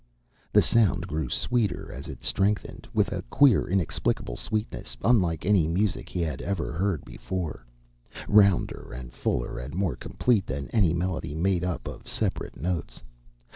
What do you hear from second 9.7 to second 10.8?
more complete than